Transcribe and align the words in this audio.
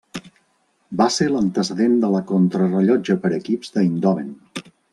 Va 1.01 1.05
ser 1.17 1.27
l'antecedent 1.33 1.93
de 2.05 2.09
la 2.15 2.21
Contrarellotge 2.33 3.19
per 3.27 3.33
equips 3.39 3.73
d'Eindhoven. 3.77 4.33